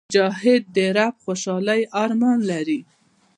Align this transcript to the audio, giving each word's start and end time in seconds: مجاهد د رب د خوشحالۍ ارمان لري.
مجاهد 0.09 0.63
د 0.75 0.77
رب 0.97 1.13
د 1.17 1.21
خوشحالۍ 1.23 1.81
ارمان 2.03 2.39
لري. 2.51 2.79